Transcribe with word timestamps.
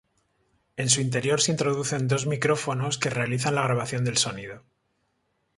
En 0.77 0.89
su 0.89 0.99
interior 0.99 1.41
se 1.41 1.51
introducen 1.51 2.07
dos 2.07 2.25
micrófonos 2.25 2.97
que 2.97 3.11
realizan 3.11 3.53
la 3.53 3.61
grabación 3.61 4.03
del 4.03 4.17
sonido. 4.17 4.63